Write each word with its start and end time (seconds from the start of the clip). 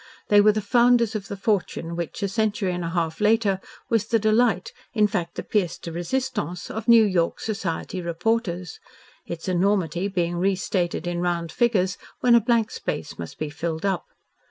They 0.29 0.41
were 0.41 0.51
the 0.51 0.63
founders 0.63 1.13
of 1.13 1.27
the 1.27 1.37
fortune 1.37 1.95
which 1.95 2.23
a 2.23 2.27
century 2.27 2.73
and 2.73 2.83
a 2.83 2.89
half 2.89 3.21
later 3.21 3.61
was 3.87 4.07
the 4.07 4.17
delight 4.17 4.71
in 4.95 5.05
fact 5.05 5.35
the 5.35 5.43
piece 5.43 5.77
de 5.77 5.91
resistance 5.91 6.71
of 6.71 6.87
New 6.87 7.03
York 7.03 7.39
society 7.39 8.01
reporters, 8.01 8.79
its 9.27 9.47
enormity 9.47 10.07
being 10.07 10.37
restated 10.37 11.05
in 11.05 11.19
round 11.21 11.51
figures 11.51 11.99
when 12.19 12.33
a 12.33 12.41
blank 12.41 12.71
space 12.71 13.19
must 13.19 13.37
be 13.37 13.51
filled 13.51 13.85
up. 13.85 14.05